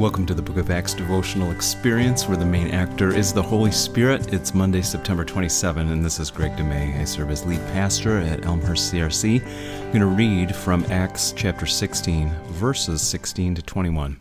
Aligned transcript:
Welcome 0.00 0.24
to 0.24 0.34
the 0.34 0.40
Book 0.40 0.56
of 0.56 0.70
Acts 0.70 0.94
devotional 0.94 1.50
experience 1.50 2.26
where 2.26 2.38
the 2.38 2.46
main 2.46 2.68
actor 2.68 3.14
is 3.14 3.34
the 3.34 3.42
Holy 3.42 3.70
Spirit. 3.70 4.32
It's 4.32 4.54
Monday, 4.54 4.80
September 4.80 5.26
27, 5.26 5.92
and 5.92 6.02
this 6.02 6.18
is 6.18 6.30
Greg 6.30 6.52
DeMay. 6.52 6.98
I 6.98 7.04
serve 7.04 7.28
as 7.28 7.44
lead 7.44 7.60
pastor 7.74 8.16
at 8.16 8.46
Elmhurst 8.46 8.90
CRC. 8.90 9.44
I'm 9.44 9.88
going 9.88 10.00
to 10.00 10.06
read 10.06 10.56
from 10.56 10.86
Acts 10.90 11.34
chapter 11.36 11.66
16, 11.66 12.30
verses 12.44 13.02
16 13.02 13.56
to 13.56 13.62
21. 13.62 14.18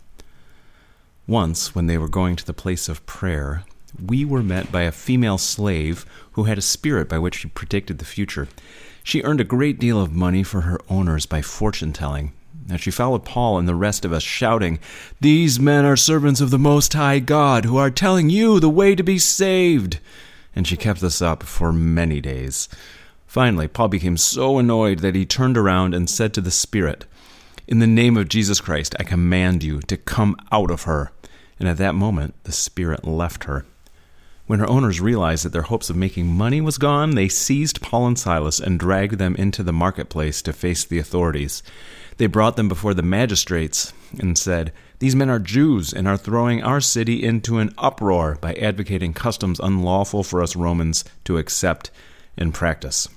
Once, 1.28 1.74
when 1.74 1.88
they 1.88 1.98
were 1.98 2.10
going 2.10 2.36
to 2.36 2.46
the 2.46 2.52
place 2.52 2.90
of 2.90 3.06
prayer, 3.06 3.64
we 4.06 4.26
were 4.26 4.44
met 4.44 4.74
by 4.74 4.82
a 4.82 4.92
female 4.92 5.38
slave 5.38 6.06
who 6.34 6.44
had 6.44 6.58
a 6.58 6.62
spirit 6.62 7.08
by 7.08 7.20
which 7.20 7.36
she 7.36 7.48
predicted 7.48 8.00
the 8.00 8.06
future. 8.06 8.50
She 9.02 9.24
earned 9.24 9.40
a 9.40 9.46
great 9.46 9.80
deal 9.80 10.02
of 10.02 10.12
money 10.12 10.44
for 10.44 10.62
her 10.62 10.82
owners 10.90 11.26
by 11.26 11.42
fortune 11.42 11.94
telling 11.94 12.34
and 12.70 12.80
she 12.80 12.92
followed 12.92 13.26
Paul 13.26 13.58
and 13.58 13.68
the 13.68 13.76
rest 13.76 14.06
of 14.06 14.14
us, 14.14 14.24
shouting, 14.24 14.80
These 15.20 15.60
men 15.60 15.86
are 15.86 15.98
servants 15.98 16.42
of 16.42 16.52
the 16.52 16.60
Most 16.60 16.94
High 16.94 17.20
God, 17.20 17.66
who 17.66 17.78
are 17.78 17.90
telling 17.90 18.30
you 18.30 18.60
the 18.60 18.70
way 18.70 18.96
to 18.96 19.04
be 19.04 19.18
saved. 19.18 20.00
And 20.56 20.68
she 20.68 20.78
kept 20.78 21.02
this 21.02 21.22
up 21.22 21.44
for 21.44 21.72
many 21.72 22.22
days. 22.22 22.70
Finally, 23.26 23.68
Paul 23.68 23.90
became 23.90 24.18
so 24.18 24.58
annoyed 24.58 25.00
that 25.00 25.16
he 25.16 25.26
turned 25.26 25.58
around 25.58 25.94
and 25.94 26.10
said 26.10 26.34
to 26.34 26.42
the 26.42 26.52
Spirit, 26.52 27.06
In 27.68 27.80
the 27.80 27.88
name 27.88 28.18
of 28.18 28.30
Jesus 28.30 28.60
Christ, 28.60 28.96
I 29.00 29.04
command 29.04 29.64
you 29.64 29.82
to 29.82 29.98
come 29.98 30.36
out 30.52 30.72
of 30.72 30.84
her. 30.84 31.12
And 31.60 31.68
at 31.68 31.78
that 31.78 31.96
moment, 31.96 32.34
the 32.44 32.52
Spirit 32.52 33.06
left 33.06 33.44
her. 33.44 33.66
When 34.50 34.60
her 34.60 34.68
owners 34.68 35.00
realized 35.00 35.46
that 35.46 35.54
their 35.54 35.62
hopes 35.62 35.92
of 35.92 35.96
making 35.96 36.26
money 36.26 36.60
was 36.60 36.80
gone, 36.80 37.12
they 37.14 37.28
seized 37.28 37.84
Paul 37.84 38.08
and 38.08 38.18
Silas 38.18 38.60
and 38.60 38.80
dragged 38.80 39.20
them 39.20 39.36
into 39.36 39.62
the 39.62 39.72
marketplace 39.72 40.42
to 40.42 40.54
face 40.54 40.84
the 40.84 40.98
authorities. 40.98 41.62
They 42.20 42.28
brought 42.28 42.58
them 42.58 42.68
before 42.68 42.94
the 42.94 43.02
magistrates 43.02 43.94
and 44.20 44.38
said, 44.38 44.74
These 45.00 45.16
men 45.16 45.30
are 45.30 45.40
Jews 45.40 45.94
and 45.94 46.06
are 46.06 46.18
throwing 46.18 46.62
our 46.62 46.82
city 46.82 47.24
into 47.24 47.60
an 47.60 47.74
uproar 47.78 48.38
by 48.42 48.56
advocating 48.56 49.14
customs 49.14 49.58
unlawful 49.58 50.26
for 50.26 50.44
us 50.44 50.54
Romans 50.54 51.06
to 51.24 51.38
accept 51.38 51.92
and 52.36 52.54
practice. 52.54 53.08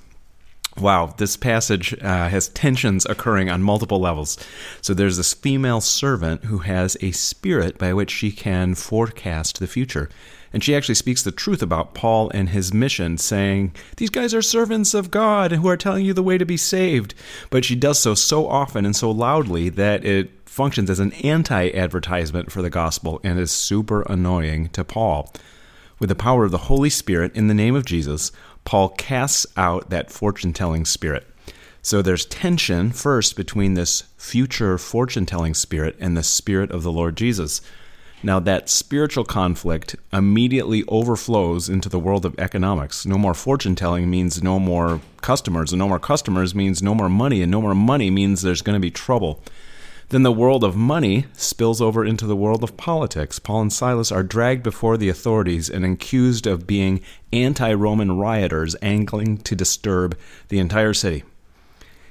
Wow, 0.78 1.14
this 1.18 1.36
passage 1.36 1.94
uh, 2.00 2.28
has 2.28 2.48
tensions 2.48 3.04
occurring 3.04 3.50
on 3.50 3.62
multiple 3.62 4.00
levels. 4.00 4.38
So 4.80 4.94
there's 4.94 5.18
this 5.18 5.34
female 5.34 5.80
servant 5.80 6.44
who 6.44 6.58
has 6.58 6.96
a 7.00 7.10
spirit 7.12 7.76
by 7.78 7.92
which 7.92 8.10
she 8.10 8.32
can 8.32 8.74
forecast 8.74 9.60
the 9.60 9.66
future. 9.66 10.08
And 10.52 10.62
she 10.62 10.74
actually 10.74 10.96
speaks 10.96 11.22
the 11.22 11.32
truth 11.32 11.62
about 11.62 11.94
Paul 11.94 12.30
and 12.34 12.50
his 12.50 12.74
mission, 12.74 13.16
saying, 13.18 13.74
These 13.96 14.10
guys 14.10 14.34
are 14.34 14.42
servants 14.42 14.92
of 14.92 15.10
God 15.10 15.52
who 15.52 15.68
are 15.68 15.76
telling 15.76 16.04
you 16.04 16.12
the 16.12 16.22
way 16.22 16.36
to 16.36 16.44
be 16.44 16.58
saved. 16.58 17.14
But 17.50 17.64
she 17.64 17.74
does 17.74 17.98
so 17.98 18.14
so 18.14 18.46
often 18.48 18.84
and 18.84 18.94
so 18.94 19.10
loudly 19.10 19.68
that 19.70 20.04
it 20.04 20.30
functions 20.46 20.90
as 20.90 21.00
an 21.00 21.12
anti 21.14 21.70
advertisement 21.72 22.52
for 22.52 22.60
the 22.60 22.70
gospel 22.70 23.20
and 23.24 23.38
is 23.38 23.50
super 23.50 24.02
annoying 24.02 24.68
to 24.70 24.84
Paul. 24.84 25.32
With 26.02 26.08
the 26.08 26.16
power 26.16 26.44
of 26.44 26.50
the 26.50 26.58
Holy 26.58 26.90
Spirit 26.90 27.36
in 27.36 27.46
the 27.46 27.54
name 27.54 27.76
of 27.76 27.84
Jesus, 27.84 28.32
Paul 28.64 28.88
casts 28.88 29.46
out 29.56 29.90
that 29.90 30.10
fortune 30.10 30.52
telling 30.52 30.84
spirit. 30.84 31.24
So 31.80 32.02
there's 32.02 32.26
tension 32.26 32.90
first 32.90 33.36
between 33.36 33.74
this 33.74 34.02
future 34.16 34.78
fortune 34.78 35.26
telling 35.26 35.54
spirit 35.54 35.94
and 36.00 36.16
the 36.16 36.24
spirit 36.24 36.72
of 36.72 36.82
the 36.82 36.90
Lord 36.90 37.16
Jesus. 37.16 37.60
Now, 38.20 38.40
that 38.40 38.68
spiritual 38.68 39.22
conflict 39.22 39.94
immediately 40.12 40.82
overflows 40.88 41.68
into 41.68 41.88
the 41.88 42.00
world 42.00 42.26
of 42.26 42.36
economics. 42.36 43.06
No 43.06 43.16
more 43.16 43.32
fortune 43.32 43.76
telling 43.76 44.10
means 44.10 44.42
no 44.42 44.58
more 44.58 45.00
customers, 45.20 45.70
and 45.70 45.78
no 45.78 45.88
more 45.88 46.00
customers 46.00 46.52
means 46.52 46.82
no 46.82 46.96
more 46.96 47.08
money, 47.08 47.42
and 47.42 47.50
no 47.52 47.62
more 47.62 47.76
money 47.76 48.10
means 48.10 48.42
there's 48.42 48.62
going 48.62 48.74
to 48.74 48.80
be 48.80 48.90
trouble. 48.90 49.40
Then 50.12 50.24
the 50.24 50.30
world 50.30 50.62
of 50.62 50.76
money 50.76 51.24
spills 51.32 51.80
over 51.80 52.04
into 52.04 52.26
the 52.26 52.36
world 52.36 52.62
of 52.62 52.76
politics. 52.76 53.38
Paul 53.38 53.62
and 53.62 53.72
Silas 53.72 54.12
are 54.12 54.22
dragged 54.22 54.62
before 54.62 54.98
the 54.98 55.08
authorities 55.08 55.70
and 55.70 55.86
accused 55.86 56.46
of 56.46 56.66
being 56.66 57.00
anti 57.32 57.72
Roman 57.72 58.18
rioters 58.18 58.76
angling 58.82 59.38
to 59.38 59.56
disturb 59.56 60.18
the 60.48 60.58
entire 60.58 60.92
city. 60.92 61.24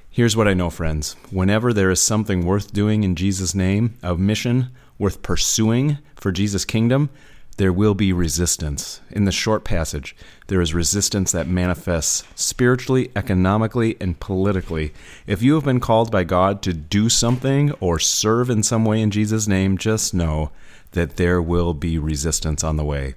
Here's 0.10 0.36
what 0.36 0.48
I 0.48 0.56
know, 0.56 0.72
friends. 0.72 1.16
Whenever 1.30 1.72
there 1.72 1.92
is 1.92 2.02
something 2.02 2.44
worth 2.44 2.74
doing 2.74 3.04
in 3.04 3.16
Jesus' 3.16 3.54
name, 3.54 4.00
a 4.02 4.16
mission 4.16 4.70
worth 4.98 5.22
pursuing 5.22 6.00
for 6.16 6.32
Jesus' 6.32 6.66
kingdom, 6.66 7.12
there 7.58 7.74
will 7.74 7.94
be 7.94 8.14
resistance. 8.14 9.02
In 9.12 9.26
the 9.26 9.32
short 9.32 9.64
passage, 9.64 10.16
there 10.48 10.62
is 10.62 10.74
resistance 10.74 11.32
that 11.32 11.48
manifests 11.48 12.24
spiritually, 12.36 13.12
economically, 13.16 13.98
and 14.00 14.20
politically. 14.20 14.94
If 15.28 15.42
you 15.42 15.56
have 15.56 15.66
been 15.66 15.80
called 15.80 16.12
by 16.12 16.24
God 16.24 16.62
to 16.64 16.74
do 16.74 17.10
something 17.10 17.72
or 17.74 18.00
serve 18.00 18.50
in 18.50 18.64
some 18.64 18.86
way 18.86 19.02
in 19.02 19.12
Jesus' 19.12 19.48
name, 19.48 19.78
just 19.78 20.14
know 20.14 20.52
that 20.92 21.18
there 21.18 21.42
will 21.42 21.74
be 21.74 21.98
resistance 21.98 22.64
on 22.64 22.78
the 22.78 22.86
way. 22.86 23.16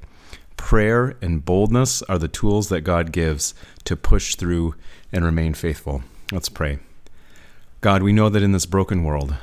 Prayer 0.56 1.16
and 1.20 1.44
boldness 1.44 2.02
are 2.02 2.18
the 2.18 2.28
tools 2.28 2.68
that 2.68 2.82
God 2.82 3.12
gives 3.12 3.54
to 3.84 3.96
push 3.96 4.36
through 4.36 4.74
and 5.12 5.24
remain 5.24 5.54
faithful. 5.54 6.02
Let's 6.32 6.48
pray. 6.48 6.78
God, 7.80 8.02
we 8.02 8.12
know 8.12 8.28
that 8.28 8.42
in 8.42 8.52
this 8.52 8.66
broken 8.66 9.04
world, 9.04 9.36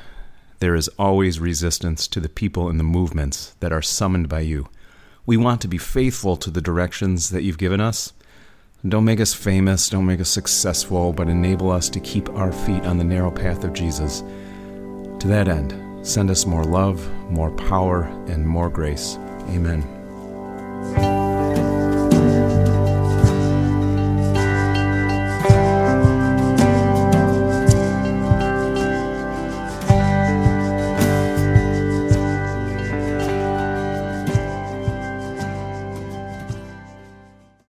there 0.58 0.74
is 0.74 0.88
always 0.98 1.40
resistance 1.40 2.06
to 2.08 2.20
the 2.20 2.28
people 2.28 2.68
and 2.68 2.78
the 2.78 2.84
movements 2.84 3.54
that 3.60 3.72
are 3.72 3.82
summoned 3.82 4.28
by 4.28 4.40
you. 4.40 4.68
We 5.24 5.36
want 5.36 5.60
to 5.60 5.68
be 5.68 5.78
faithful 5.78 6.36
to 6.38 6.50
the 6.50 6.60
directions 6.60 7.30
that 7.30 7.42
you've 7.42 7.58
given 7.58 7.80
us. 7.80 8.12
Don't 8.86 9.04
make 9.04 9.20
us 9.20 9.32
famous, 9.32 9.88
don't 9.88 10.06
make 10.06 10.20
us 10.20 10.28
successful, 10.28 11.12
but 11.12 11.28
enable 11.28 11.70
us 11.70 11.88
to 11.90 12.00
keep 12.00 12.28
our 12.30 12.50
feet 12.50 12.84
on 12.84 12.98
the 12.98 13.04
narrow 13.04 13.30
path 13.30 13.62
of 13.62 13.72
Jesus. 13.72 14.22
To 15.20 15.28
that 15.28 15.46
end, 15.46 16.04
send 16.04 16.30
us 16.30 16.46
more 16.46 16.64
love, 16.64 17.08
more 17.30 17.52
power, 17.52 18.04
and 18.26 18.44
more 18.46 18.68
grace. 18.68 19.16
Amen. 19.50 21.21